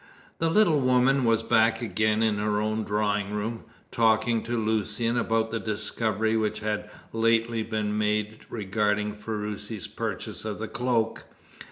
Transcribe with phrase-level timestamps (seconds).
[0.39, 5.51] The little woman was back again in her own drawing room, talking to Lucian about
[5.51, 11.25] the discovery which had lately been made regarding Ferruci's purchase of the cloak.